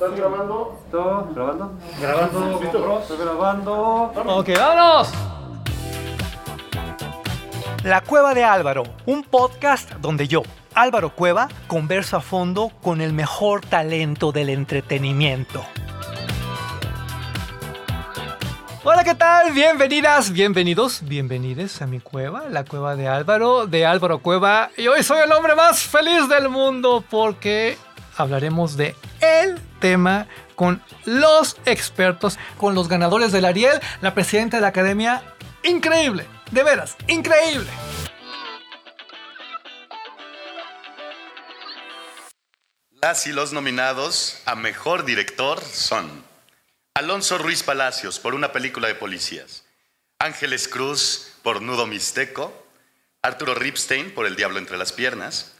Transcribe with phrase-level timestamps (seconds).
[0.00, 0.80] ¿Estás grabando?
[0.90, 1.28] ¿Todo?
[1.34, 1.72] ¿Grabando?
[2.00, 3.00] Grabando.
[3.02, 4.12] Estoy grabando.
[4.28, 5.12] Ok, vámonos.
[7.84, 10.42] La Cueva de Álvaro, un podcast donde yo,
[10.74, 15.62] Álvaro Cueva, converso a fondo con el mejor talento del entretenimiento.
[18.84, 19.52] Hola, ¿qué tal?
[19.52, 24.70] Bienvenidas, bienvenidos, bienvenides a mi cueva, la cueva de Álvaro, de Álvaro Cueva.
[24.78, 27.76] Y hoy soy el hombre más feliz del mundo porque
[28.16, 34.60] hablaremos de el tema con los expertos, con los ganadores del Ariel, la presidenta de
[34.60, 35.22] la academia.
[35.64, 37.70] Increíble, de veras, increíble.
[43.02, 46.22] Las y los nominados a Mejor Director son
[46.94, 49.64] Alonso Ruiz Palacios por una película de policías,
[50.18, 52.66] Ángeles Cruz por Nudo Mixteco,
[53.22, 55.52] Arturo Ripstein por El Diablo entre las Piernas,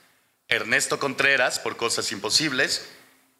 [0.48, 2.90] Ernesto Contreras por Cosas Imposibles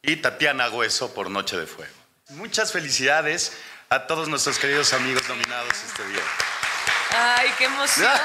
[0.02, 1.92] y Tatiana Hueso por Noche de Fuego.
[2.30, 3.52] Muchas felicidades
[3.88, 6.22] a todos nuestros queridos amigos nominados este día.
[7.16, 8.08] Ay, qué emoción.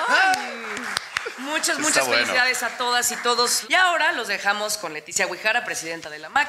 [1.38, 2.22] Muchas, Está muchas bueno.
[2.24, 3.66] felicidades a todas y todos.
[3.70, 6.48] Y ahora los dejamos con Leticia Guijara, presidenta de la MAC.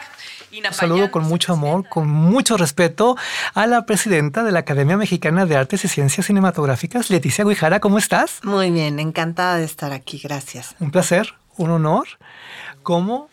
[0.53, 3.17] Ina Un saludo Payán, con mucho amor, con mucho respeto
[3.53, 7.81] a la presidenta de la Academia Mexicana de Artes y Ciencias Cinematográficas, Leticia Guijara.
[7.81, 8.39] ¿Cómo estás?
[8.45, 10.77] Muy bien, encantada de estar aquí, gracias.
[10.79, 12.07] Un placer, un honor.
[12.85, 13.29] ¿Cómo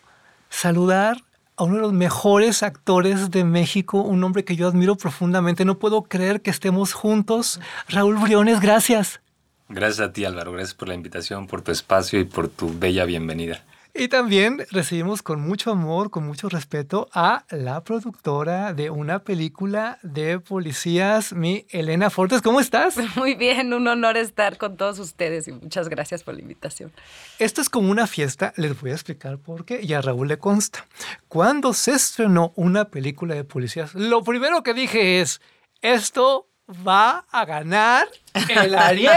[0.49, 1.17] saludar
[1.55, 5.65] a uno de los mejores actores de México, un hombre que yo admiro profundamente?
[5.65, 7.59] No puedo creer que estemos juntos.
[7.87, 9.21] Raúl Briones, gracias.
[9.69, 10.51] Gracias a ti, Álvaro.
[10.51, 13.63] Gracias por la invitación, por tu espacio y por tu bella bienvenida.
[13.95, 19.99] Y también recibimos con mucho amor, con mucho respeto a la productora de una película
[20.01, 22.41] de policías, mi Elena Fortes.
[22.41, 22.97] ¿Cómo estás?
[23.15, 26.91] Muy bien, un honor estar con todos ustedes y muchas gracias por la invitación.
[27.37, 30.39] Esto es como una fiesta, les voy a explicar por qué y a Raúl le
[30.39, 30.87] consta.
[31.27, 35.39] Cuando se estrenó una película de policías, lo primero que dije es,
[35.83, 38.07] esto va a ganar
[38.49, 39.11] el Ariel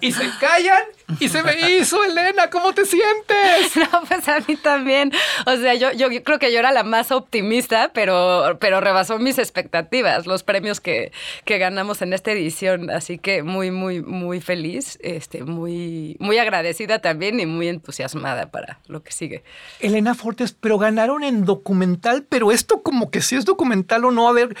[0.00, 0.82] y se callan
[1.20, 3.76] y se me hizo, Elena, ¿cómo te sientes?
[3.92, 5.12] No, pues a mí también.
[5.46, 9.38] O sea, yo, yo creo que yo era la más optimista, pero, pero rebasó mis
[9.38, 11.12] expectativas, los premios que,
[11.44, 12.90] que ganamos en esta edición.
[12.90, 18.78] Así que muy, muy, muy feliz, este, muy, muy agradecida también y muy entusiasmada para
[18.86, 19.42] lo que sigue.
[19.80, 24.28] Elena Fortes, pero ganaron en documental, pero esto como que si es documental o no,
[24.28, 24.56] a ver,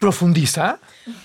[0.00, 0.78] profundiza.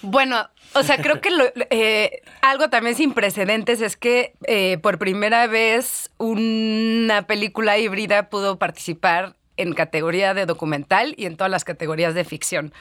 [0.03, 4.99] Bueno, o sea, creo que lo- eh, algo también sin precedentes es que eh, por
[4.99, 11.63] primera vez una película híbrida pudo participar en categoría de documental y en todas las
[11.63, 12.73] categorías de ficción.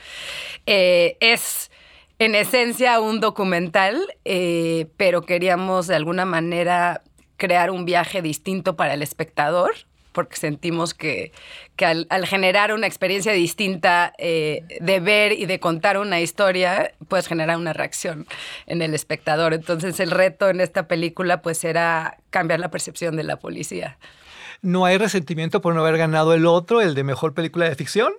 [0.67, 1.71] Eh, es
[2.19, 4.01] en esencia un documental,
[4.97, 7.03] pero queríamos de alguna manera
[7.37, 9.73] crear un viaje distinto para el espectador
[10.15, 11.33] porque sentimos que,
[11.77, 17.27] que al, generar una experiencia distinta eh, de ver y de contar una historia, puedes
[17.27, 18.27] generar una reacción
[18.67, 19.53] en el espectador.
[19.53, 23.99] Entonces el reto en esta película pues era cambiar la percepción de la policía.
[24.63, 28.15] No hay resentimiento por no haber ganado el otro, el de mejor película de ficción.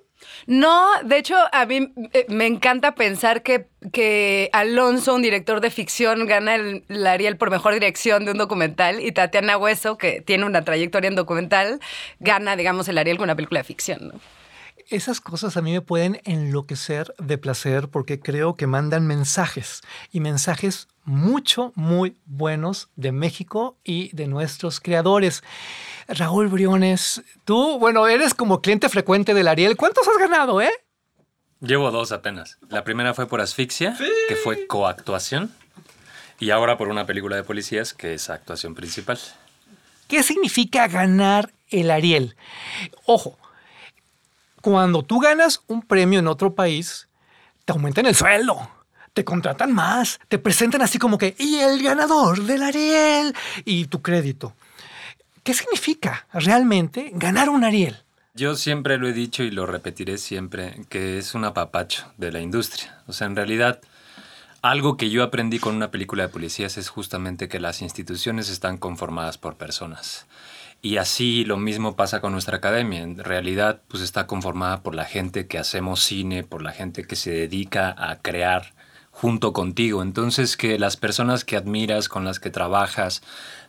[0.47, 5.71] No, de hecho, a mí eh, me encanta pensar que, que Alonso, un director de
[5.71, 10.21] ficción, gana el, el Ariel por mejor dirección de un documental y Tatiana Hueso, que
[10.21, 11.79] tiene una trayectoria en documental,
[12.19, 14.09] gana, digamos, el Ariel con una película de ficción.
[14.09, 14.19] ¿no?
[14.89, 19.81] Esas cosas a mí me pueden enloquecer de placer porque creo que mandan mensajes
[20.11, 25.43] y mensajes mucho, muy buenos de México y de nuestros creadores.
[26.07, 29.75] Raúl Briones, tú, bueno, eres como cliente frecuente del Ariel.
[29.75, 30.71] ¿Cuántos has ganado, eh?
[31.61, 32.59] Llevo dos apenas.
[32.69, 33.97] La primera fue por Asfixia,
[34.27, 35.51] que fue coactuación.
[36.39, 39.17] Y ahora por una película de policías, que es actuación principal.
[40.07, 42.35] ¿Qué significa ganar el Ariel?
[43.05, 43.39] Ojo,
[44.65, 47.07] cuando tú ganas un premio en otro país,
[47.65, 48.67] te aumentan el sueldo,
[49.13, 54.01] te contratan más, te presentan así como que, y el ganador del Ariel, y tu
[54.01, 54.55] crédito.
[55.43, 57.95] ¿Qué significa realmente ganar un Ariel?
[58.33, 62.39] Yo siempre lo he dicho y lo repetiré siempre, que es un apapacho de la
[62.39, 63.03] industria.
[63.05, 63.81] O sea, en realidad,
[64.63, 68.79] algo que yo aprendí con una película de policías es justamente que las instituciones están
[68.79, 70.25] conformadas por personas.
[70.85, 73.01] Y así lo mismo pasa con nuestra academia.
[73.01, 77.15] En realidad, pues está conformada por la gente que hacemos cine, por la gente que
[77.15, 78.75] se dedica a crear
[79.09, 80.03] junto contigo.
[80.03, 83.23] Entonces, que las personas que admiras, con las que trabajas,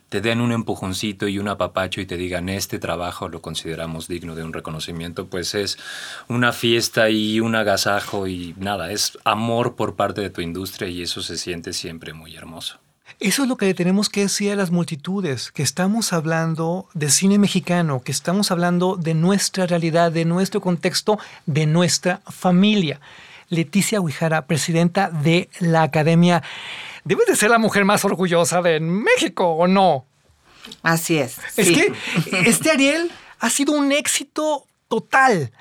[0.09, 4.35] te den un empujoncito y un apapacho y te digan este trabajo lo consideramos digno
[4.35, 5.79] de un reconocimiento, pues es
[6.27, 11.01] una fiesta y un agasajo y nada, es amor por parte de tu industria y
[11.01, 12.79] eso se siente siempre muy hermoso.
[13.19, 17.09] Eso es lo que le tenemos que decir a las multitudes, que estamos hablando de
[17.09, 21.17] cine mexicano, que estamos hablando de nuestra realidad, de nuestro contexto,
[21.47, 23.01] de nuestra familia.
[23.49, 26.43] Leticia Huijara, presidenta de la Academia,
[27.05, 30.05] debe de ser la mujer más orgullosa de México, ¿o no?
[30.83, 31.39] Así es.
[31.55, 31.73] Es sí.
[31.73, 31.93] que
[32.45, 35.51] este Ariel ha sido un éxito total.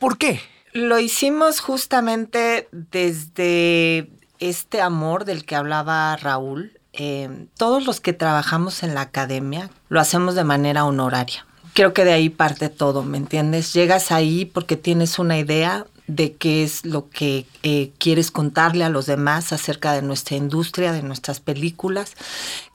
[0.00, 0.40] ¿Por qué?
[0.72, 4.10] Lo hicimos justamente desde
[4.40, 6.79] este amor del que hablaba Raúl.
[6.92, 11.46] Eh, todos los que trabajamos en la academia lo hacemos de manera honoraria.
[11.74, 13.72] Creo que de ahí parte todo, ¿me entiendes?
[13.72, 18.88] Llegas ahí porque tienes una idea de qué es lo que eh, quieres contarle a
[18.88, 22.16] los demás acerca de nuestra industria, de nuestras películas,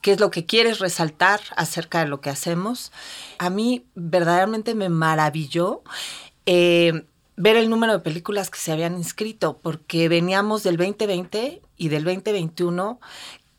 [0.01, 2.94] qué es lo que quieres resaltar acerca de lo que hacemos.
[3.38, 5.83] A mí verdaderamente me maravilló
[6.45, 11.89] eh, ver el número de películas que se habían inscrito, porque veníamos del 2020 y
[11.89, 13.00] del 2021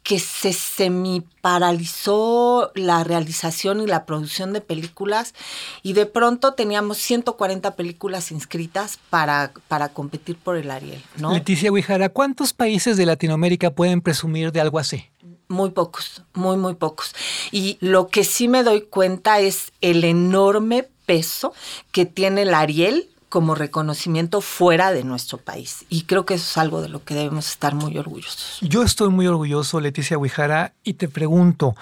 [0.07, 5.35] que se semi-paralizó la realización y la producción de películas
[5.83, 11.33] y de pronto teníamos 140 películas inscritas para, para competir por el Ariel, ¿no?
[11.33, 15.07] Leticia Huijara, ¿cuántos países de Latinoamérica pueden presumir de algo así?
[15.49, 17.13] Muy pocos, muy, muy pocos.
[17.51, 21.53] Y lo que sí me doy cuenta es el enorme peso
[21.91, 25.85] que tiene el Ariel como reconocimiento fuera de nuestro país.
[25.89, 28.59] Y creo que eso es algo de lo que debemos estar muy orgullosos.
[28.61, 31.75] Yo estoy muy orgulloso, Leticia Huijara, y te pregunto,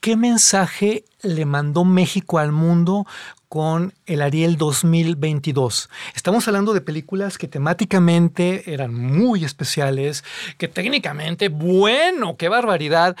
[0.00, 3.06] ¿qué mensaje le mandó México al mundo
[3.48, 5.88] con el Ariel 2022?
[6.14, 10.24] Estamos hablando de películas que temáticamente eran muy especiales,
[10.58, 13.16] que técnicamente, bueno, qué barbaridad.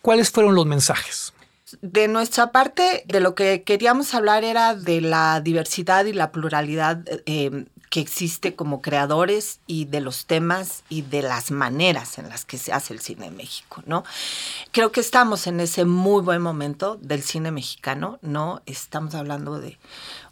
[0.00, 1.34] ¿Cuáles fueron los mensajes?
[1.82, 7.04] De nuestra parte, de lo que queríamos hablar era de la diversidad y la pluralidad
[7.26, 12.44] eh, que existe como creadores y de los temas y de las maneras en las
[12.44, 14.04] que se hace el cine en México, ¿no?
[14.70, 18.62] Creo que estamos en ese muy buen momento del cine mexicano, ¿no?
[18.64, 19.76] Estamos hablando de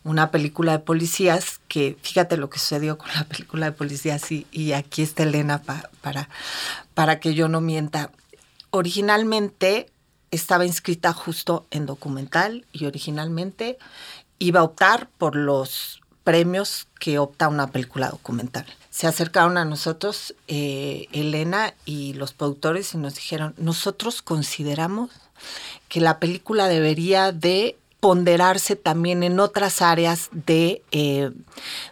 [0.05, 4.73] una película de policías que, fíjate lo que sucedió con la película de policías y,
[4.73, 6.29] aquí está Elena pa, para,
[6.95, 8.13] para que yo no mienta.
[8.71, 9.91] Originalmente
[10.31, 13.79] estaba inscrita justo en documental y originalmente
[14.39, 18.67] iba a optar por los premios que opta una película documental.
[18.91, 25.11] Se acercaron a nosotros, eh, Elena y los productores, y nos dijeron, nosotros consideramos
[25.89, 31.33] que la película debería de ponderarse también en otras áreas de, eh,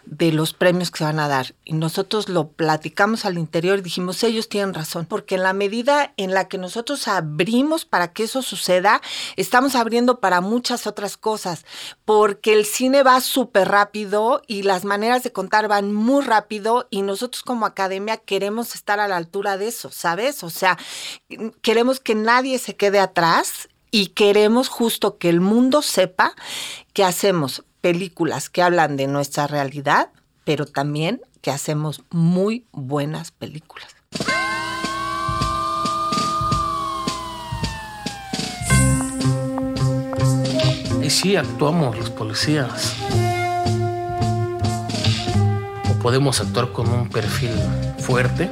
[0.05, 1.53] de los premios que se van a dar.
[1.65, 6.13] Y nosotros lo platicamos al interior y dijimos, ellos tienen razón, porque en la medida
[6.15, 9.01] en la que nosotros abrimos para que eso suceda,
[9.35, 11.65] estamos abriendo para muchas otras cosas,
[12.05, 17.01] porque el cine va súper rápido y las maneras de contar van muy rápido y
[17.01, 20.43] nosotros como academia queremos estar a la altura de eso, ¿sabes?
[20.43, 20.77] O sea,
[21.61, 26.33] queremos que nadie se quede atrás y queremos justo que el mundo sepa
[26.93, 30.09] que hacemos películas que hablan de nuestra realidad,
[30.43, 33.95] pero también que hacemos muy buenas películas.
[41.01, 42.93] Y sí, actuamos los policías.
[45.89, 47.51] O podemos actuar con un perfil
[47.99, 48.49] fuerte,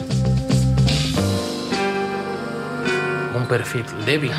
[3.35, 4.31] un perfil débil.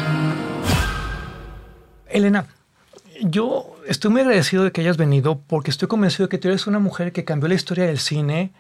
[2.17, 2.47] Elena,
[3.21, 6.67] yo estoy muy agradecido de que hayas venido porque estoy convencido de que tú eres
[6.67, 8.53] una mujer que cambió la historia del cine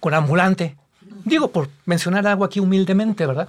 [0.00, 0.74] con ambulante.
[1.24, 3.48] Digo, por mencionar algo aquí humildemente, ¿verdad?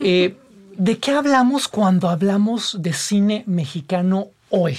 [0.00, 0.36] Eh,
[0.76, 4.76] ¿De qué hablamos cuando hablamos de cine mexicano hoy?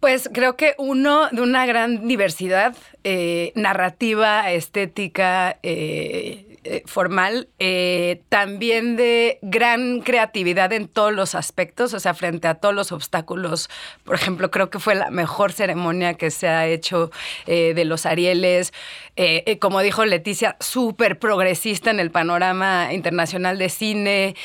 [0.00, 8.22] Pues creo que uno de una gran diversidad eh, narrativa, estética, eh, eh, formal, eh,
[8.28, 13.70] también de gran creatividad en todos los aspectos, o sea, frente a todos los obstáculos.
[14.04, 17.12] Por ejemplo, creo que fue la mejor ceremonia que se ha hecho
[17.46, 18.72] eh, de los Arieles.
[19.60, 24.36] Como dijo Leticia, súper progresista en el panorama internacional de cine.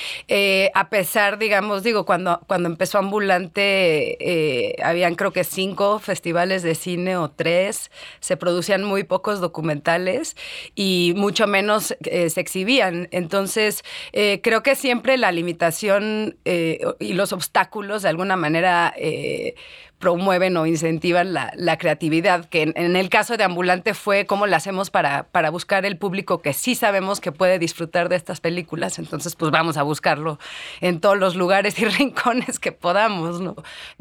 [0.74, 7.18] A pesar, digamos, digo, cuando, cuando empezó Ambulante, habían creo que cinco festivales de cine
[7.18, 7.92] o tres.
[8.22, 10.38] Se producían muy pocos documentales
[10.74, 13.08] y mucho menos eh, se exhibían.
[13.12, 19.56] Entonces, eh, creo que siempre la limitación eh, y los obstáculos, de alguna manera, eh,
[20.02, 24.48] promueven o incentivan la, la creatividad, que en, en, el caso de Ambulante fue cómo
[24.48, 28.42] lo hacemos para, para buscar el público que sí sabemos que puede disfrutar de estas
[28.42, 30.40] películas, entonces pues vamos a buscarlo
[30.82, 33.56] en todos los lugares y rincones que podamos, ¿no?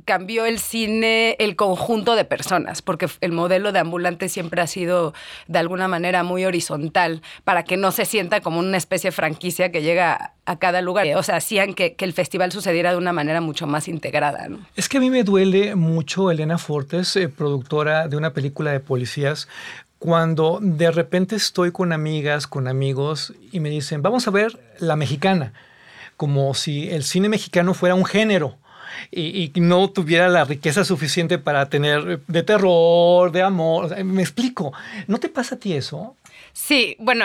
[0.05, 5.13] Cambió el cine el conjunto de personas, porque el modelo de Ambulante siempre ha sido
[5.47, 9.71] de alguna manera muy horizontal, para que no se sienta como una especie de franquicia
[9.71, 11.07] que llega a cada lugar.
[11.17, 14.49] O sea, hacían que, que el festival sucediera de una manera mucho más integrada.
[14.49, 14.59] ¿no?
[14.77, 15.90] Es que a mí me duele mucho
[16.31, 19.49] Elena Fortes, eh, productora de una película de policías,
[19.99, 24.97] cuando de repente estoy con amigas, con amigos y me dicen, vamos a ver la
[24.97, 25.53] mexicana,
[26.17, 28.57] como si el cine mexicano fuera un género.
[29.13, 34.05] Y, no tuviera la riqueza suficiente para tener de terror, de amor.
[34.05, 34.73] Me explico.
[35.07, 36.17] ¿No te pasa a ti eso?
[36.53, 37.25] Sí, bueno,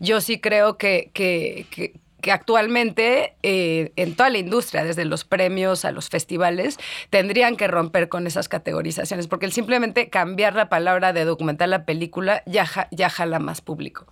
[0.00, 1.94] yo sí creo que, que
[2.28, 6.76] que actualmente eh, en toda la industria, desde los premios a los festivales,
[7.08, 11.86] tendrían que romper con esas categorizaciones, porque el simplemente cambiar la palabra de documental a
[11.86, 14.04] película ya, ja, ya jala más público.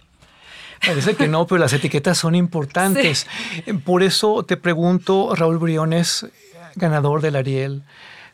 [0.80, 3.26] Parece que no, pero las etiquetas son importantes.
[3.66, 3.72] Sí.
[3.74, 6.26] Por eso te pregunto, Raúl Briones,
[6.74, 7.82] ganador del Ariel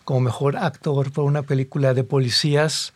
[0.05, 2.93] como mejor actor por una película de policías,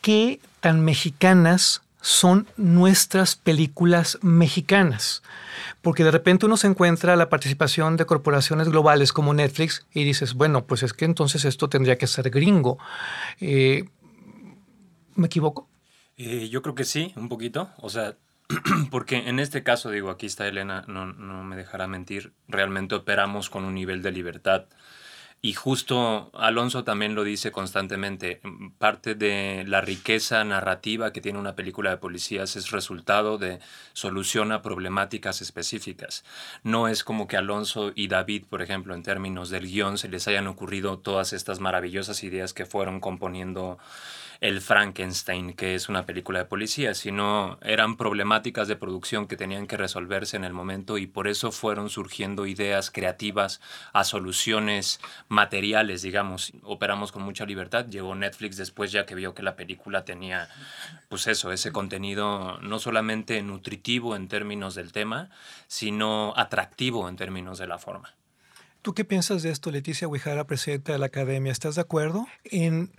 [0.00, 5.22] ¿qué tan mexicanas son nuestras películas mexicanas.
[5.82, 10.34] Porque de repente uno se encuentra la participación de corporaciones globales como Netflix y dices,
[10.34, 12.78] bueno, pues es que entonces esto tendría que ser gringo.
[13.40, 13.84] Eh,
[15.14, 15.68] ¿Me equivoco?
[16.16, 17.70] Eh, yo creo que sí, un poquito.
[17.78, 18.16] O sea,
[18.90, 23.50] porque en este caso, digo, aquí está Elena, no, no me dejará mentir, realmente operamos
[23.50, 24.66] con un nivel de libertad
[25.40, 28.40] y justo Alonso también lo dice constantemente,
[28.78, 33.60] parte de la riqueza narrativa que tiene una película de policías es resultado de
[33.92, 36.24] soluciona problemáticas específicas.
[36.64, 40.26] No es como que Alonso y David, por ejemplo, en términos del guion, se les
[40.26, 43.78] hayan ocurrido todas estas maravillosas ideas que fueron componiendo
[44.40, 49.66] el Frankenstein, que es una película de policía, sino eran problemáticas de producción que tenían
[49.66, 53.60] que resolverse en el momento y por eso fueron surgiendo ideas creativas
[53.92, 56.52] a soluciones materiales, digamos.
[56.62, 57.86] Operamos con mucha libertad.
[57.86, 60.48] Llegó Netflix después ya que vio que la película tenía,
[61.08, 65.30] pues eso, ese contenido no solamente nutritivo en términos del tema,
[65.66, 68.14] sino atractivo en términos de la forma.
[68.82, 71.52] ¿Tú qué piensas de esto, Leticia Huijara, presidenta de la Academia?
[71.52, 72.90] ¿Estás de acuerdo en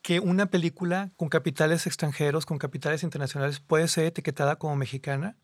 [0.00, 5.36] que una película con capitales extranjeros, con capitales internacionales, puede ser etiquetada como mexicana?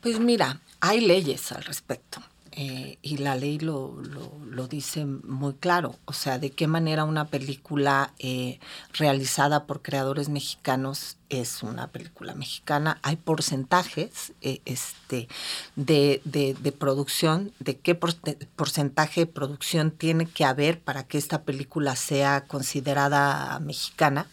[0.00, 2.22] Pues mira, hay leyes al respecto.
[2.62, 4.02] Eh, y la ley lo,
[4.44, 8.60] lo, dice muy claro, o sea, de qué manera una película eh,
[8.92, 12.98] realizada por creadores mexicanos es una película mexicana.
[13.02, 15.26] Hay porcentajes eh, este,
[15.74, 21.96] de, de, producción, de qué porcentaje de producción tiene que haber para que esta película
[21.96, 24.26] sea considerada mexicana.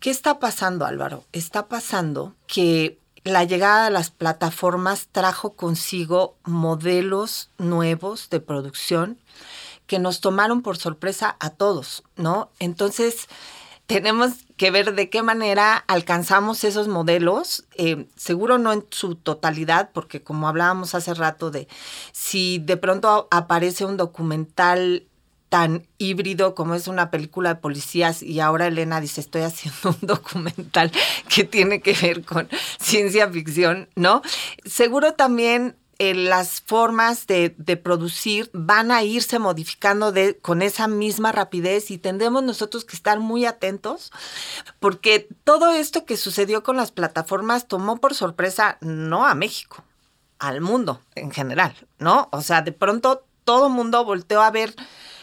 [0.00, 1.24] ¿Qué está pasando, Álvaro?
[1.32, 9.18] Está pasando que la llegada de las plataformas trajo consigo modelos nuevos de producción
[9.86, 12.50] que nos tomaron por sorpresa a todos, ¿no?
[12.60, 13.26] Entonces,
[13.86, 19.90] tenemos que ver de qué manera alcanzamos esos modelos, eh, seguro no en su totalidad,
[19.92, 21.66] porque como hablábamos hace rato de
[22.12, 25.08] si de pronto aparece un documental
[25.50, 30.06] tan híbrido como es una película de policías y ahora Elena dice estoy haciendo un
[30.06, 30.90] documental
[31.28, 34.22] que tiene que ver con ciencia ficción, ¿no?
[34.64, 37.50] Seguro también eh, las formas de,
[37.82, 43.44] producir van a irse modificando con esa misma rapidez y tendremos nosotros que estar muy
[43.44, 44.10] atentos
[44.78, 49.84] porque todo esto que sucedió con las plataformas tomó por sorpresa no a México,
[50.38, 52.28] al mundo en general, ¿no?
[52.32, 54.74] O sea, de pronto todo el mundo volteó a ver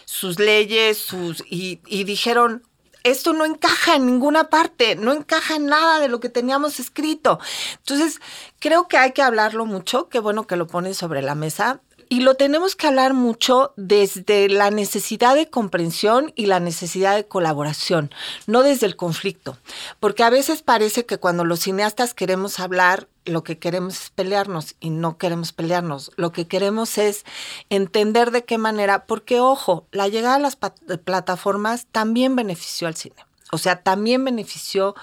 [0.08, 2.64] sus leyes, sus y, y, dijeron,
[3.04, 7.40] esto no encaja en ninguna parte, no encaja en nada de lo que teníamos escrito.
[7.80, 8.22] Entonces,
[8.60, 11.82] creo que hay que hablarlo mucho, qué bueno que lo ponen sobre la mesa.
[12.10, 17.28] Y lo tenemos que hablar mucho desde la necesidad de comprensión y la necesidad de
[17.28, 18.12] colaboración,
[18.46, 19.58] no desde el conflicto.
[20.00, 24.76] Porque a veces parece que cuando los cineastas queremos hablar lo que queremos es pelearnos
[24.80, 26.12] y no queremos pelearnos.
[26.16, 27.26] Lo que queremos es
[27.70, 33.27] entender de qué manera, porque ojo, la llegada a las plataformas también benefició al cine.
[33.52, 34.94] O sea, también benefició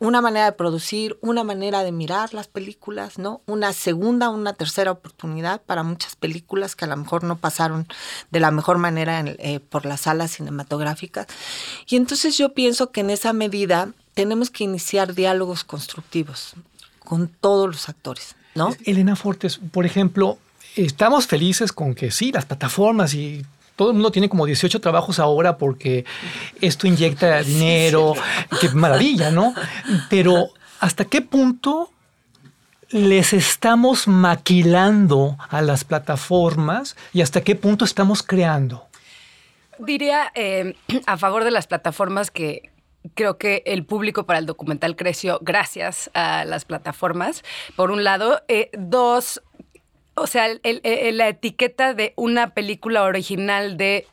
[0.00, 3.42] una manera de producir, una manera de mirar las películas, ¿no?
[3.46, 7.86] Una segunda, una tercera oportunidad para muchas películas que a lo mejor no pasaron
[8.30, 11.28] de la mejor manera en, eh, por las salas cinematográficas.
[11.86, 16.54] Y entonces yo pienso que en esa medida tenemos que iniciar diálogos constructivos
[16.98, 18.74] con todos los actores, ¿no?
[18.84, 20.38] Elena Fortes, por ejemplo,
[20.76, 23.44] estamos felices con que sí, las plataformas y
[23.82, 26.04] todo el mundo tiene como 18 trabajos ahora porque
[26.60, 28.14] esto inyecta dinero,
[28.60, 29.54] qué maravilla, ¿no?
[30.08, 31.90] Pero ¿hasta qué punto
[32.90, 38.86] les estamos maquilando a las plataformas y hasta qué punto estamos creando?
[39.80, 42.70] Diría eh, a favor de las plataformas que
[43.16, 47.42] creo que el público para el documental creció gracias a las plataformas,
[47.74, 48.42] por un lado.
[48.46, 49.42] Eh, dos,
[50.14, 54.06] o sea, el- la etiqueta de una película original de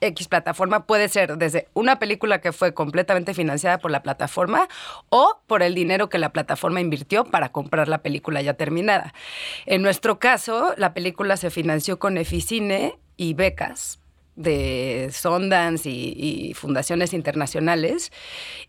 [0.00, 4.68] X plataforma puede ser desde una película que fue completamente financiada por la plataforma
[5.08, 9.14] o por el dinero que la plataforma invirtió para comprar la película ya terminada.
[9.64, 13.98] En nuestro caso, la película se financió con Eficine y becas
[14.36, 18.12] de Sundance y, y fundaciones internacionales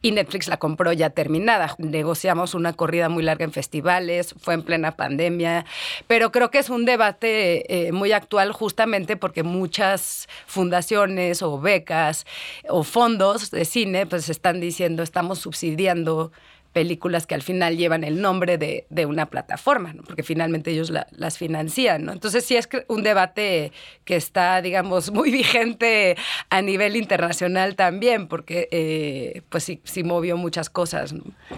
[0.02, 1.76] y Netflix la compró ya terminada.
[1.78, 5.66] Negociamos una corrida muy larga en festivales, fue en plena pandemia,
[6.08, 12.26] pero creo que es un debate eh, muy actual justamente porque muchas fundaciones o becas
[12.70, 16.32] o fondos de cine pues están diciendo estamos subsidiando
[16.78, 21.08] películas que al final llevan el nombre de, de una plataforma, porque finalmente ellos la-
[21.10, 22.06] las financian.
[22.06, 22.12] ¿no?
[22.12, 23.72] Entonces sí es un debate
[24.06, 26.16] que está, digamos, muy vigente
[26.52, 31.16] a nivel internacional también, porque eh, pues sí, sí movió muchas cosas.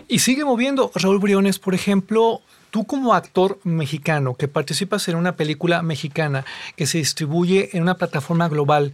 [0.08, 0.90] Y sigue moviendo.
[0.96, 6.46] Raúl Briones, por ejemplo, tú como actor mexicano que participas en una película mexicana
[6.78, 8.94] que se distribuye en una plataforma global,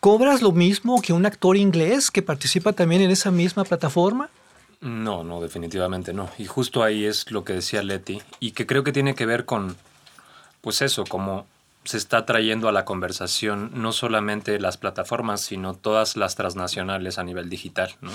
[0.00, 4.30] ¿cobras lo mismo que un actor inglés que participa también en esa misma plataforma?
[4.80, 6.30] No, no, definitivamente no.
[6.38, 9.44] Y justo ahí es lo que decía Leti, y que creo que tiene que ver
[9.44, 9.76] con,
[10.62, 11.46] pues eso, como
[11.84, 17.24] se está trayendo a la conversación no solamente las plataformas, sino todas las transnacionales a
[17.24, 18.10] nivel digital, ¿no?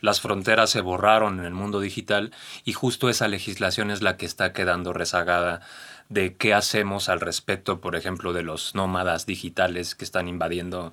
[0.00, 2.32] Las fronteras se borraron en el mundo digital
[2.64, 5.62] y justo esa legislación es la que está quedando rezagada
[6.08, 10.92] de qué hacemos al respecto, por ejemplo, de los nómadas digitales que están invadiendo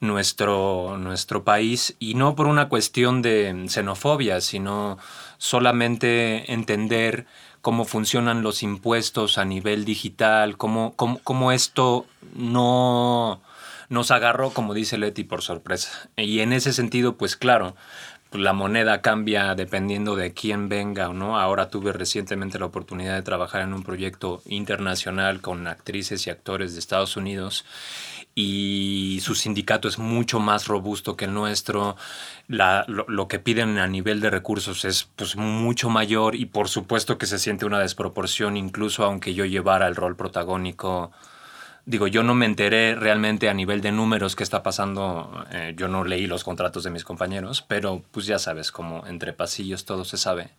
[0.00, 4.98] nuestro, nuestro país y no por una cuestión de xenofobia, sino
[5.38, 7.26] solamente entender
[7.60, 13.40] cómo funcionan los impuestos a nivel digital, cómo, cómo, cómo esto no
[13.88, 16.08] nos agarró, como dice Leti, por sorpresa.
[16.16, 17.74] Y en ese sentido, pues claro,
[18.32, 21.38] la moneda cambia dependiendo de quién venga o no.
[21.38, 26.74] Ahora tuve recientemente la oportunidad de trabajar en un proyecto internacional con actrices y actores
[26.74, 27.64] de Estados Unidos
[28.38, 31.96] y su sindicato es mucho más robusto que el nuestro.
[32.48, 36.68] La- lo, lo que piden a nivel de recursos es pues, mucho mayor y por
[36.68, 41.10] supuesto que se siente una desproporción, incluso aunque yo llevara el rol protagónico.
[41.86, 45.44] Digo, yo no me enteré realmente a nivel de números qué está pasando.
[45.52, 49.32] eh, yo no leí los contratos de mis compañeros, pero pues ya sabes, como entre
[49.32, 50.50] pasillos todo se sabe.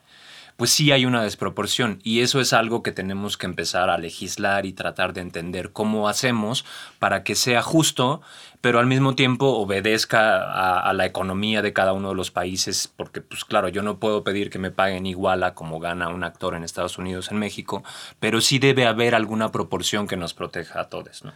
[0.57, 4.65] Pues sí hay una desproporción y eso es algo que tenemos que empezar a legislar
[4.65, 6.65] y tratar de entender cómo hacemos
[6.97, 8.21] para que sea justo,
[8.59, 13.21] pero al mismo tiempo obedezca a, la economía de cada uno de los países, porque
[13.21, 16.55] pues claro, yo no puedo pedir que me paguen igual a como gana un actor
[16.55, 17.83] en Estados Unidos, en México,
[18.19, 21.33] pero sí debe haber alguna proporción que nos proteja a todos, ¿no?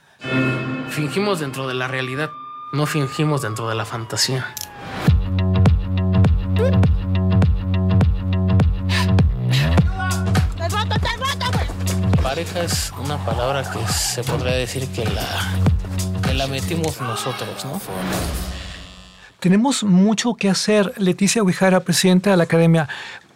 [0.90, 2.32] Fingimos dentro de la realidad,
[2.74, 4.56] no fingimos dentro de la fantasía.
[12.42, 15.24] Pareja es una palabra que se podría decir que la,
[16.24, 17.80] que la metimos nosotros, ¿no?
[19.40, 20.92] Tenemos mucho que hacer.
[20.98, 22.90] Leticia Huijara, presidenta de la Academia,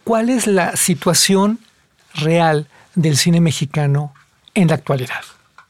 [0.03, 1.59] ¿cuál es la situación
[2.15, 4.11] real del cine mexicano
[4.55, 5.21] en la actualidad?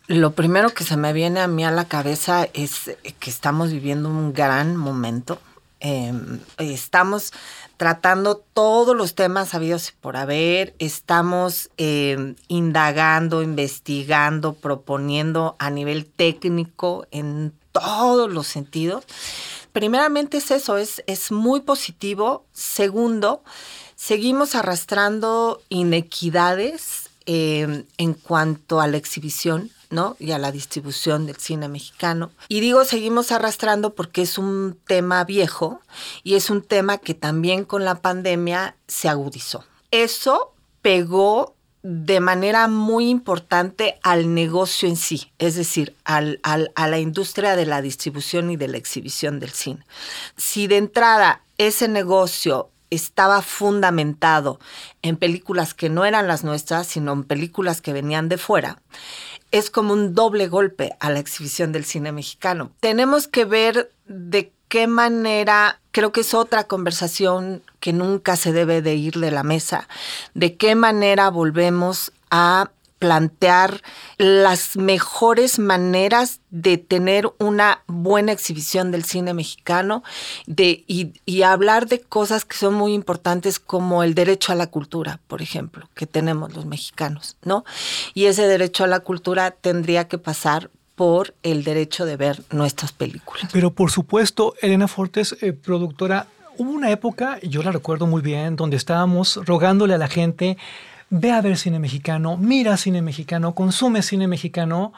[0.08, 4.08] Lo primero que se me viene a mí a la cabeza es que estamos viviendo
[4.08, 5.42] un gran momento.
[5.80, 6.14] Eh,
[6.58, 7.34] estamos
[7.78, 17.06] tratando todos los temas habidos por haber, estamos eh, indagando, investigando, proponiendo a nivel técnico
[17.12, 19.04] en todos los sentidos.
[19.74, 22.46] Primeramente es eso, es, es muy positivo.
[22.54, 23.44] Segundo,
[23.96, 29.72] seguimos arrastrando inequidades eh, en cuanto a la exhibición.
[29.90, 30.16] ¿No?
[30.20, 32.32] y a la distribución del cine mexicano.
[32.48, 35.82] Y digo, seguimos arrastrando porque es un tema viejo
[36.24, 39.66] y es un tema que también con la pandemia se agudizó.
[39.92, 46.88] Eso pegó de manera muy importante al negocio en sí, es decir, al, al, a
[46.88, 49.86] la industria de la distribución y de la exhibición del cine.
[50.36, 54.60] Si de entrada ese negocio estaba fundamentado
[55.02, 58.82] en películas que no eran las nuestras, sino en películas que venían de fuera,
[59.52, 62.72] es como un doble golpe a la exhibición del cine mexicano.
[62.80, 68.82] Tenemos que ver de qué manera, creo que es otra conversación que nunca se debe
[68.82, 69.88] de ir de la mesa,
[70.34, 73.82] de qué manera volvemos a plantear
[74.18, 80.04] las mejores maneras de tener una buena exhibición del cine mexicano
[80.46, 85.20] de, y, hablar de cosas que son muy importantes como el derecho a la cultura,
[85.28, 87.66] por ejemplo, que tenemos los mexicanos, ¿no?
[88.14, 92.94] Y ese derecho a la cultura tendría que pasar por el derecho de ver nuestras
[92.94, 93.50] películas.
[93.52, 96.28] Pero por supuesto, Elena Fortes, eh, productora,
[96.58, 100.58] hubo una época, yo la recuerdo muy bien, donde estábamos rogándole a la gente,
[101.10, 104.94] ve a ver cine mexicano, mira cine mexicano, consume cine mexicano.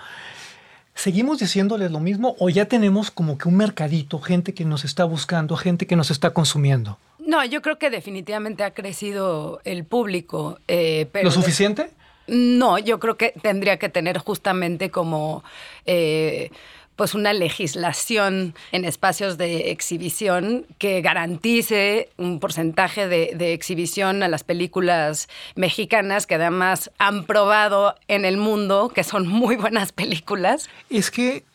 [0.93, 5.04] ¿Seguimos diciéndoles lo mismo o ya tenemos como que un mercadito, gente que nos está
[5.06, 6.98] buscando, gente que nos está consumiendo?
[7.20, 10.60] No, yo creo que definitivamente ha crecido el público.
[10.67, 11.91] eh, pero ¿Lo suficiente?
[12.28, 15.43] No, yo creo que tendría que tener justamente como
[15.86, 16.52] eh,
[16.98, 24.44] pues una legislación en espacios de exhibición que garantice un porcentaje de, exhibición a las
[24.44, 30.70] películas mexicanas que además han probado en el mundo que son muy buenas películas.
[30.90, 31.46] Es que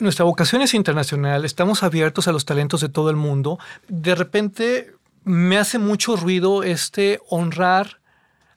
[0.00, 3.58] nuestra vocación es internacional, estamos abiertos a los talentos de todo el mundo.
[3.88, 8.00] De repente me hace mucho ruido este honrar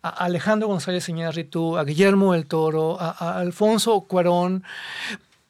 [0.01, 4.63] a Alejandro González Iñárritu, a Guillermo del Toro, a Alfonso Cuarón,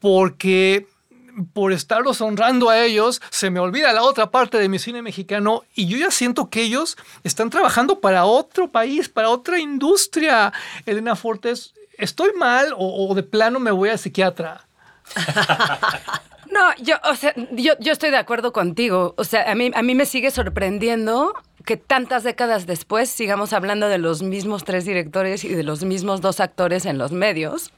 [0.03, 0.85] porque
[1.53, 5.63] por estarlos honrando a ellos, se me olvida la otra parte de mi cine mexicano
[5.75, 10.51] y yo ya siento que ellos están trabajando para otro país, para otra industria.
[10.85, 14.67] Elena Fortes, ¿estoy mal o, de plano me voy al psiquiatra?
[16.51, 19.15] No, yo, o sea, yo, yo estoy de acuerdo contigo.
[19.17, 21.33] O sea, a mí, a mí me sigue sorprendiendo
[21.65, 26.21] que tantas décadas después sigamos hablando de los mismos tres directores y de los mismos
[26.21, 27.71] dos actores en los medios.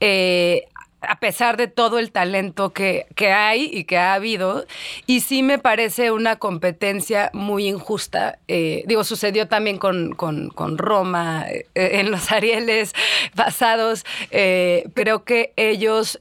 [0.00, 0.66] Eh,
[1.02, 4.66] a pesar de todo el talento que, que, hay y que ha habido,
[5.06, 8.38] y sí me parece una competencia muy injusta.
[8.48, 12.92] Eh, digo, sucedió también con, con, con Roma, eh, en los Arieles
[13.34, 14.04] pasados.
[14.30, 16.18] Eh, creo que ellos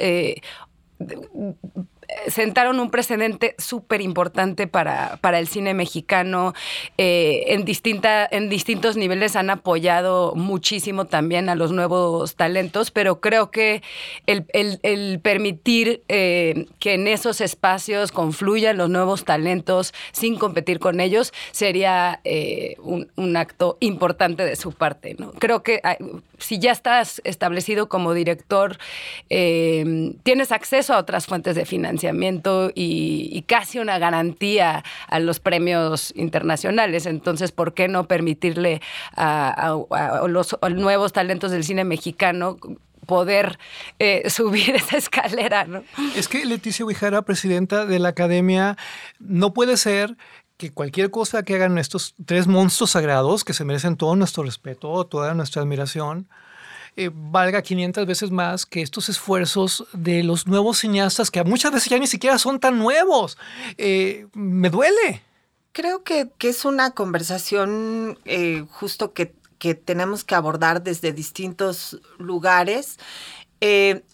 [2.28, 6.54] sentaron un precedente súper importante para, para, el cine mexicano.
[6.98, 13.20] Eh, en, distinta, en distintos niveles han apoyado muchísimo también a los nuevos talentos, pero
[13.20, 13.82] creo que
[14.26, 21.00] el, el, permitir eh, que en esos espacios confluyan los nuevos talentos sin competir con
[21.00, 25.16] ellos sería eh, un, un, acto importante de su parte.
[25.18, 25.32] ¿no?
[25.34, 25.82] Creo que
[26.40, 28.78] si ya estás establecido como director,
[29.28, 31.99] tienes acceso a otras fuentes de financiación
[32.76, 37.06] y, casi una garantía a los premios internacionales.
[37.06, 38.82] Entonces, ¿por qué no permitirle
[39.16, 39.78] a,
[40.28, 42.58] los nuevos talentos del cine mexicano
[43.06, 43.58] poder
[43.98, 45.66] eh, subir esa escalera?
[45.66, 45.84] ¿no?
[46.16, 48.78] Es que Leticia Huijara, presidenta de la academia,
[49.20, 50.16] no puede ser
[50.58, 55.06] que cualquier cosa que hagan estos tres monstruos sagrados, que se merecen todo nuestro respeto,
[55.06, 56.28] toda nuestra admiración,
[57.00, 61.90] eh, valga 500 veces más que estos esfuerzos de los nuevos cineastas que muchas veces
[61.90, 63.38] ya ni siquiera son tan nuevos.
[63.78, 65.24] Eh, me duele.
[65.72, 73.00] Creo que, es una conversación eh, justo que, que, tenemos que abordar desde distintos lugares.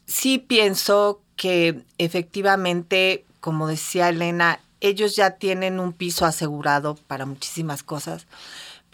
[0.06, 7.82] Sí pienso que efectivamente, como decía Elena, ellos ya tienen un piso asegurado para muchísimas
[7.82, 8.28] cosas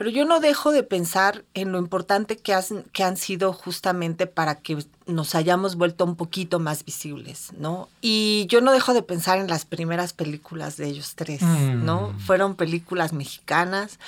[0.02, 4.26] pero yo no dejo de pensar en lo importante que, has, que, han sido justamente
[4.26, 7.88] para que nos hayamos vuelto un poquito más visibles, ¿no?
[8.02, 11.86] Y yo no dejo de pensar en las primeras películas de ellos tres, mm.
[11.86, 12.16] ¿no?
[12.26, 14.00] Fueron películas mexicanas,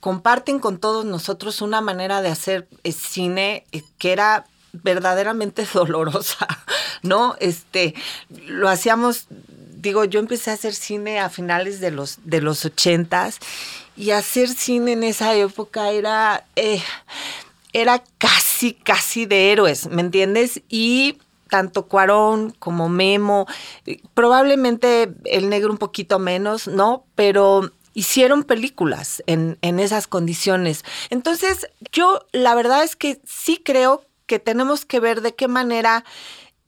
[0.00, 6.46] comparten con todos nosotros una manera de hacer eh, cine eh, que era verdaderamente dolorosa,
[7.00, 7.36] ¿no?
[7.40, 7.94] Este,
[8.48, 9.28] lo hacíamos,
[9.78, 13.40] digo, yo empecé a hacer cine a finales de los, de los ochentas
[13.98, 16.80] y hacer cine en esa época era, eh,
[17.72, 20.62] era casi, casi de héroes, ¿me entiendes?
[20.68, 21.18] Y
[21.50, 23.46] tanto Cuarón como Memo,
[24.14, 27.04] probablemente el negro un poquito menos, ¿no?
[27.16, 30.84] Pero hicieron películas en, en esas condiciones.
[31.10, 36.04] Entonces, yo la verdad es que sí creo que tenemos que ver de qué manera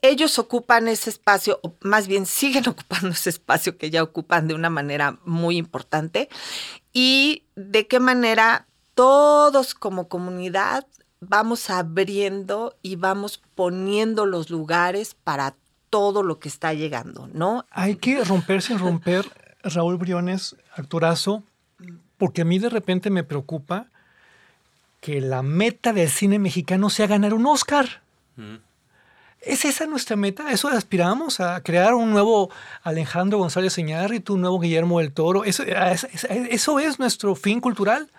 [0.03, 4.55] ellos ocupan ese espacio, o más bien siguen ocupando ese espacio que ya ocupan de
[4.55, 6.29] una manera muy importante,
[6.93, 10.87] y de qué manera todos como comunidad
[11.21, 15.55] vamos abriendo y vamos poniendo los lugares para
[15.91, 17.67] todo lo que está llegando, ¿no?
[17.71, 19.27] Hay que romper sin romper,
[19.63, 21.43] Raúl Briones, actorazo,
[22.17, 23.89] porque a mí de repente me preocupa
[25.01, 28.03] que la meta del cine mexicano sea ganar un Oscar.
[28.37, 28.57] Mm.
[29.41, 30.51] ¿Es esa nuestra meta?
[30.53, 32.51] ¿Eso aspiramos a crear un nuevo
[32.83, 35.45] Alejandro González Iñárritu, un nuevo Guillermo del Toro?
[35.45, 38.11] ¿Eso, ¿Eso es nuestro fin cultural?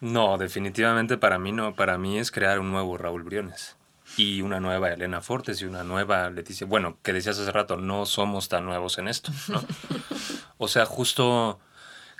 [0.00, 1.74] No, definitivamente para mí no.
[1.74, 3.76] Para mí es crear un nuevo Raúl Briones.
[4.16, 6.66] y una nueva Elena Fortes y una nueva Leticia.
[6.66, 9.62] Bueno, que decías hace rato, no somos tan nuevos en esto, ¿no?
[10.58, 11.58] o sea, justo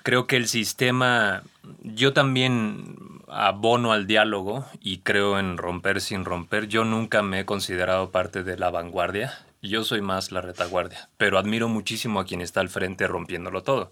[0.03, 1.43] creo que el sistema,
[1.83, 2.95] yo también
[3.27, 6.67] abono al diálogo y creo en romper sin romper.
[6.67, 9.33] Yo nunca me he considerado parte de la vanguardia.
[9.61, 13.91] Yo soy más la retaguardia, pero admiro muchísimo a quien está al frente rompiéndolo todo.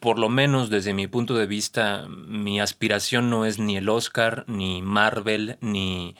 [0.00, 4.44] Por lo menos desde mi punto de vista, mi aspiración no es ni el Oscar,
[4.48, 6.16] ni Marvel, ni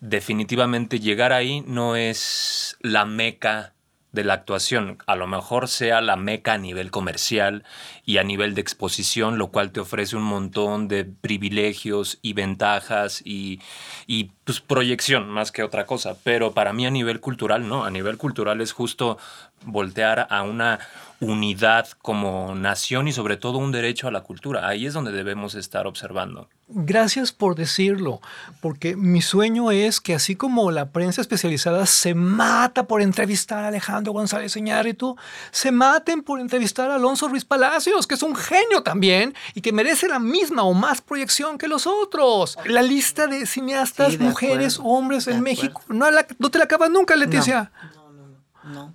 [0.00, 3.73] definitivamente llegar ahí no es la meca
[4.14, 4.98] de la actuación.
[5.06, 7.64] A lo mejor sea la meca a nivel comercial
[8.04, 13.22] y a nivel de exposición, lo cual te ofrece un montón de privilegios y ventajas
[13.24, 13.60] y,
[14.06, 16.16] y pues, proyección más que otra cosa.
[16.22, 17.84] Pero para mí a nivel cultural, no.
[17.84, 19.18] A nivel cultural es justo
[19.64, 20.78] voltear a una
[21.24, 24.68] unidad como nación y sobre todo un derecho a la cultura.
[24.68, 26.48] Ahí es donde debemos estar observando.
[26.68, 28.20] Gracias por decirlo,
[28.62, 33.68] porque mi sueño es que así como la prensa especializada se mata por entrevistar a
[33.68, 35.16] Alejandro González Iñárritu,
[35.50, 39.72] se maten por entrevistar a Alonso Ruiz Palacios, que es un genio también y que
[39.72, 42.56] merece la misma o más proyección que los otros.
[42.64, 45.62] La lista de cineastas, Sí, de mujeres, acuerdo, hombres de en acuerdo.
[45.62, 47.70] México, no, la- no te la acabas nunca, Leticia.
[47.94, 48.26] No, no,
[48.64, 48.72] no.
[48.86, 48.94] no.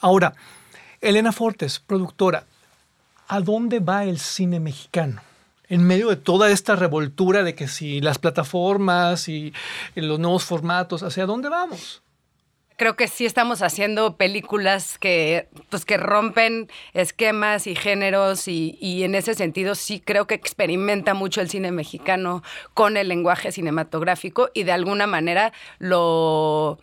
[0.00, 0.34] Ahora,
[1.00, 2.44] Elena Fortes, productora,
[3.26, 5.22] ¿a dónde va el cine mexicano?
[5.68, 9.54] En medio de toda esta revoltura de que si las plataformas y
[9.94, 12.02] los nuevos formatos, ¿hacia dónde vamos?
[12.76, 19.04] Creo que sí estamos haciendo películas que, pues, que rompen esquemas y géneros y, y
[19.04, 22.42] en ese sentido sí creo que experimenta mucho el cine mexicano
[22.74, 26.78] con el lenguaje cinematográfico y de alguna manera lo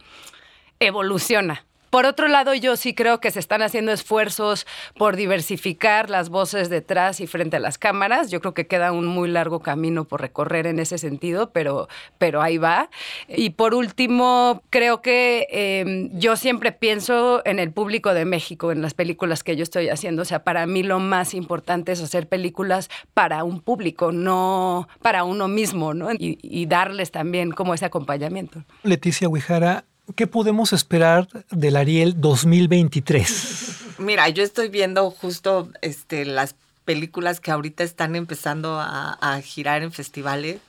[0.79, 1.66] evoluciona.
[1.89, 6.69] Por otro lado, yo sí creo que se están haciendo esfuerzos por diversificar las voces
[6.69, 8.29] detrás y frente a las cámaras.
[8.29, 12.41] Yo creo que queda un muy largo camino por recorrer en ese sentido, pero, pero
[12.41, 12.89] ahí va.
[13.27, 18.81] Y por último, creo que eh, yo siempre pienso en el público de México, en
[18.81, 20.21] las películas que yo estoy haciendo.
[20.21, 25.23] O sea, para mí lo más importante es hacer películas para un público, no para
[25.23, 26.11] uno mismo, ¿no?
[26.11, 28.63] Y, y darles también como ese acompañamiento.
[28.83, 33.97] Leticia Huijara, ¿qué podemos esperar del Ariel 2023?
[33.99, 39.91] Mira, yo estoy viendo justo este, las películas que ahorita están empezando a, girar en
[39.91, 40.59] festivales.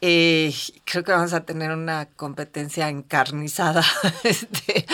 [0.00, 3.84] Eh, creo que vamos a tener una competencia encarnizada,
[4.24, 4.86] este,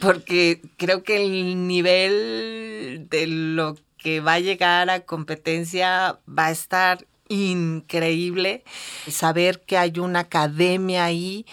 [0.00, 6.50] porque creo que el nivel de lo que va a llegar a competencia va a
[6.50, 8.64] estar increíble.
[9.08, 11.46] Saber que hay una academia ahí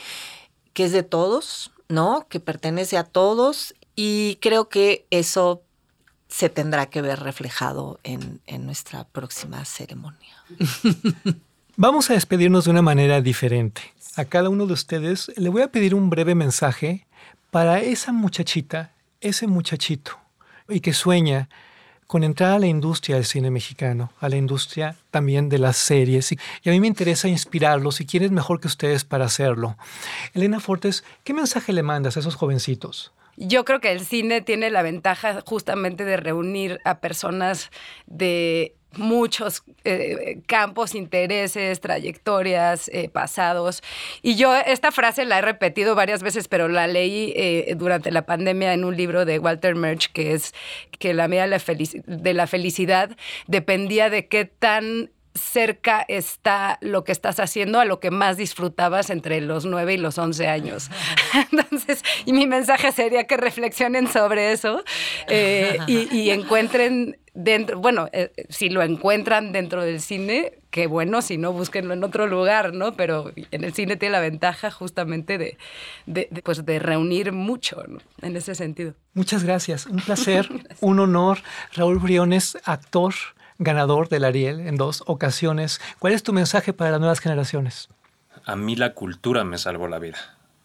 [0.73, 2.27] que es de todos, ¿no?
[2.29, 5.63] Que pertenece a todos y creo que eso
[6.27, 10.35] se tendrá que ver reflejado en, en nuestra próxima ceremonia.
[11.75, 13.81] Vamos a despedirnos de una manera diferente.
[14.15, 17.07] A cada uno de ustedes le voy a pedir un breve mensaje
[17.51, 20.19] para esa muchachita, ese muchachito,
[20.67, 21.49] y que sueña
[22.09, 26.31] con entrar a la industria del cine mexicano, a la industria también de las series.
[26.31, 29.77] Y, y a mí me interesa inspirarlos y quién es mejor que ustedes para hacerlo.
[30.33, 33.13] Elena Fortes, ¿qué mensaje le mandas a esos jovencitos?
[33.37, 37.69] Yo creo que el cine tiene la ventaja justamente de reunir a personas
[38.07, 43.83] de muchos eh, campos, intereses, trayectorias, eh, pasados.
[44.21, 48.23] Y yo esta frase la he repetido varias veces, pero la leí eh, durante la
[48.25, 50.53] pandemia en un libro de Walter Murch, que es
[50.97, 53.15] que la medida de la, felici- de la felicidad
[53.47, 59.09] dependía de qué tan cerca está lo que estás haciendo a lo que más disfrutabas
[59.09, 60.89] entre los 9 y los 11 años.
[61.51, 64.83] Entonces, y mi mensaje sería que reflexionen sobre eso
[65.27, 71.21] eh, y, y encuentren dentro, bueno, eh, si lo encuentran dentro del cine, qué bueno,
[71.21, 72.93] si no, búsquenlo en otro lugar, ¿no?
[72.93, 75.57] Pero en el cine tiene la ventaja justamente de,
[76.05, 77.99] de- de, pues, de reunir mucho, ¿no?
[78.21, 78.93] En ese sentido.
[79.13, 80.49] Muchas gracias, un placer,
[80.81, 81.37] un honor.
[81.73, 83.13] Raúl Briones, actor,
[83.59, 85.79] ganador del Ariel en dos ocasiones.
[85.99, 87.89] ¿Cuál es tu mensaje para las nuevas generaciones?
[88.45, 90.17] A mí la cultura me salvó la vida.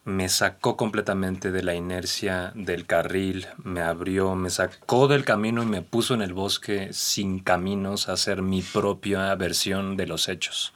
[0.04, 5.66] Me sacó completamente de la inercia del carril, me abrió, me sacó del camino y
[5.66, 10.74] me puso en el bosque sin caminos a hacer mi propia versión de los hechos.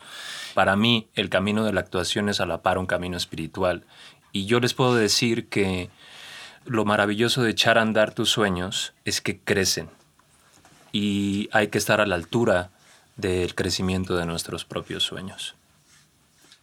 [0.54, 3.84] Para mí, el camino de la actuación es a la par un camino espiritual.
[4.32, 5.90] Y yo les puedo decir que
[6.64, 9.90] lo maravilloso de echar a andar tus sueños es que crecen.
[10.92, 12.70] Y hay que estar a la altura
[13.16, 15.54] del crecimiento de nuestros propios sueños.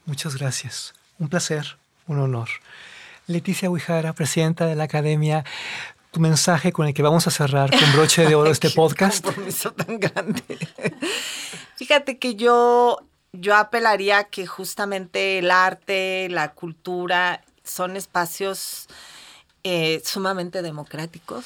[0.06, 0.94] Muchas gracias.
[1.20, 2.50] Un placer, un honor.
[3.28, 5.44] Leticia Huijara, presidenta de la Academia,
[6.12, 9.24] tu mensaje con el que vamos a cerrar con broche de oro este Qué podcast.
[9.26, 10.44] compromiso tan grande.
[11.76, 13.00] Fíjate que yo,
[13.34, 18.88] yo apelaría a que justamente el arte, la cultura son espacios
[19.64, 21.46] eh, sumamente democráticos.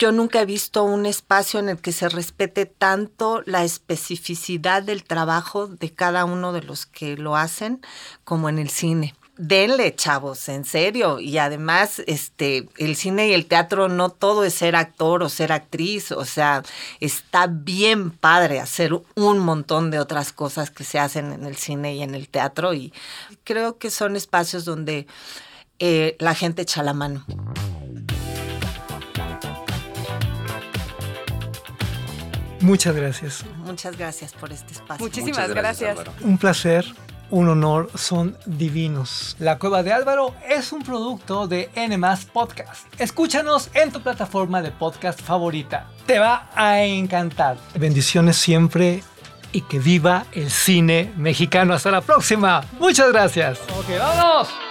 [0.00, 5.04] Yo nunca he visto un espacio en el que se respete tanto la especificidad del
[5.04, 7.82] trabajo de cada uno de los que lo hacen
[8.24, 9.14] como en el cine.
[9.36, 11.20] Denle, chavos, en serio.
[11.20, 15.52] Y además, este, el cine y el teatro no todo es ser actor o ser
[15.52, 16.12] actriz.
[16.12, 16.62] O sea,
[17.00, 21.94] está bien padre hacer un montón de otras cosas que se hacen en el cine
[21.94, 22.72] y en el teatro.
[22.72, 22.94] Y
[23.44, 25.06] creo que son espacios donde
[25.78, 27.26] eh, la gente echa la mano.
[32.60, 33.44] Muchas gracias.
[33.64, 35.04] Muchas gracias por este espacio.
[35.04, 36.24] Muchísimas Muchas gracias, gracias.
[36.24, 36.84] Un placer,
[37.30, 39.36] un honor, son divinos.
[39.38, 41.98] La Cueva de Álvaro es un producto de N
[42.32, 42.86] Podcast.
[42.98, 45.88] Escúchanos en tu plataforma de podcast favorita.
[46.06, 47.56] Te va a encantar.
[47.76, 49.02] Bendiciones siempre
[49.52, 51.74] y que viva el cine mexicano.
[51.74, 52.62] Hasta la próxima.
[52.78, 53.58] Muchas gracias.
[53.78, 54.69] Ok, vámonos.